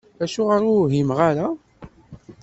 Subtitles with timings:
[0.23, 1.47] Acuɣer ur whimeɣ ara?